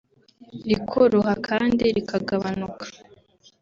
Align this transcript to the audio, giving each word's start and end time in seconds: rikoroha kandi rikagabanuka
rikoroha 0.69 1.33
kandi 1.47 1.83
rikagabanuka 1.95 2.85